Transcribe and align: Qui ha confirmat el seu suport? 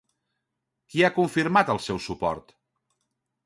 Qui 0.93 1.03
ha 1.03 1.11
confirmat 1.19 1.71
el 1.77 1.83
seu 1.91 2.03
suport? 2.09 2.59